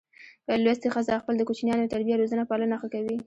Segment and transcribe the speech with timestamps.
[0.63, 3.15] لوستي ښځه خپل د کوچینیانو تربیه روزنه پالنه ښه کوي.